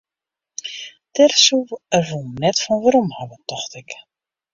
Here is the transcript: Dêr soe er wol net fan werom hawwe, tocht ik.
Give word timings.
Dêr 1.13 1.33
soe 1.45 1.77
er 1.97 2.03
wol 2.09 2.27
net 2.41 2.57
fan 2.63 2.81
werom 2.83 3.09
hawwe, 3.17 3.37
tocht 3.49 3.73
ik. 3.81 3.89